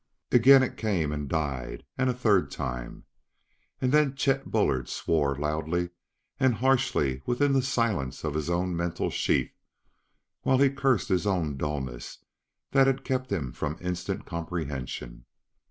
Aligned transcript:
Again 0.31 0.63
it 0.63 0.77
came 0.77 1.11
and 1.11 1.29
died; 1.29 1.85
and 1.95 2.09
a 2.09 2.13
third 2.15 2.49
time. 2.49 3.03
And 3.79 3.91
then 3.91 4.15
Chet 4.15 4.49
Bullard 4.49 4.89
swore 4.89 5.35
loudly 5.35 5.91
and 6.39 6.55
harshly 6.55 7.21
within 7.27 7.53
the 7.53 7.61
silence 7.61 8.23
of 8.23 8.33
his 8.33 8.49
own 8.49 8.75
metal 8.75 9.11
sheath, 9.11 9.53
while 10.41 10.57
he 10.57 10.71
cursed 10.71 11.09
his 11.09 11.27
own 11.27 11.55
dullness 11.55 12.17
that 12.71 12.87
had 12.87 13.05
kept 13.05 13.31
him 13.31 13.51
from 13.51 13.77
instant 13.79 14.25
comprehension. 14.25 15.25